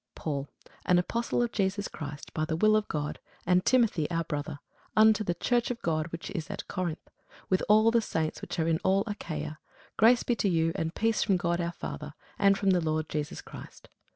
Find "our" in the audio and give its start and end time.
4.09-4.23, 11.61-11.73